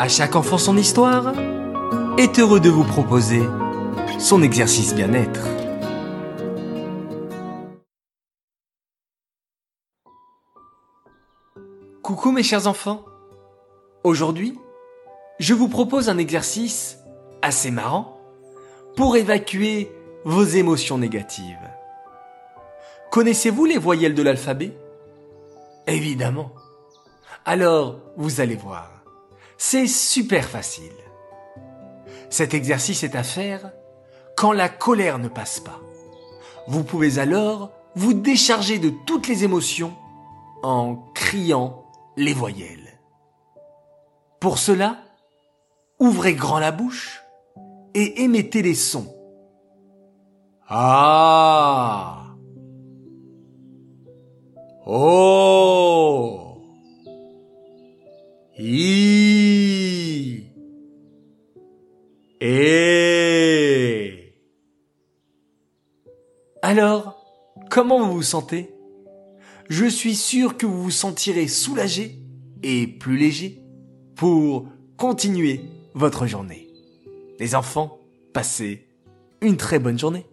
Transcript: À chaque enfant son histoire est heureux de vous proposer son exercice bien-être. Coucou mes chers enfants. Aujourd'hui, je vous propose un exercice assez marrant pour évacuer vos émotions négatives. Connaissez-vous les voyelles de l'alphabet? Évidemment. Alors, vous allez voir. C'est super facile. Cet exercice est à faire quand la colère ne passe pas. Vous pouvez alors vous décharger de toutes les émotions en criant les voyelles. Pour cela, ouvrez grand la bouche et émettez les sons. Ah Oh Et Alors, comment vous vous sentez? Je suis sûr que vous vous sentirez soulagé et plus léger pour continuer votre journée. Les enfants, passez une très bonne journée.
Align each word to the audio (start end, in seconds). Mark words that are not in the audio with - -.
À 0.00 0.08
chaque 0.08 0.34
enfant 0.34 0.56
son 0.56 0.78
histoire 0.78 1.34
est 2.16 2.38
heureux 2.38 2.58
de 2.58 2.70
vous 2.70 2.84
proposer 2.84 3.42
son 4.18 4.42
exercice 4.42 4.94
bien-être. 4.94 5.46
Coucou 12.00 12.32
mes 12.32 12.42
chers 12.42 12.66
enfants. 12.66 13.04
Aujourd'hui, 14.02 14.58
je 15.38 15.52
vous 15.52 15.68
propose 15.68 16.08
un 16.08 16.16
exercice 16.16 16.96
assez 17.42 17.70
marrant 17.70 18.18
pour 18.96 19.18
évacuer 19.18 19.92
vos 20.24 20.44
émotions 20.44 20.96
négatives. 20.96 21.68
Connaissez-vous 23.10 23.66
les 23.66 23.76
voyelles 23.76 24.14
de 24.14 24.22
l'alphabet? 24.22 24.72
Évidemment. 25.86 26.52
Alors, 27.44 27.98
vous 28.16 28.40
allez 28.40 28.56
voir. 28.56 28.99
C'est 29.62 29.88
super 29.88 30.46
facile. 30.46 30.96
Cet 32.30 32.54
exercice 32.54 33.02
est 33.02 33.14
à 33.14 33.22
faire 33.22 33.72
quand 34.34 34.52
la 34.52 34.70
colère 34.70 35.18
ne 35.18 35.28
passe 35.28 35.60
pas. 35.60 35.78
Vous 36.66 36.82
pouvez 36.82 37.18
alors 37.18 37.70
vous 37.94 38.14
décharger 38.14 38.78
de 38.78 38.90
toutes 39.04 39.28
les 39.28 39.44
émotions 39.44 39.92
en 40.62 40.96
criant 41.14 41.84
les 42.16 42.32
voyelles. 42.32 42.98
Pour 44.40 44.56
cela, 44.56 44.96
ouvrez 45.98 46.32
grand 46.32 46.58
la 46.58 46.72
bouche 46.72 47.20
et 47.92 48.22
émettez 48.22 48.62
les 48.62 48.74
sons. 48.74 49.14
Ah 50.70 52.34
Oh 54.86 56.50
Et 62.42 64.32
Alors, 66.62 67.22
comment 67.68 68.06
vous 68.06 68.14
vous 68.14 68.22
sentez? 68.22 68.70
Je 69.68 69.84
suis 69.84 70.14
sûr 70.14 70.56
que 70.56 70.64
vous 70.64 70.84
vous 70.84 70.90
sentirez 70.90 71.48
soulagé 71.48 72.16
et 72.62 72.86
plus 72.86 73.18
léger 73.18 73.60
pour 74.16 74.68
continuer 74.96 75.60
votre 75.94 76.26
journée. 76.26 76.68
Les 77.38 77.54
enfants, 77.54 77.98
passez 78.32 78.88
une 79.42 79.58
très 79.58 79.78
bonne 79.78 79.98
journée. 79.98 80.24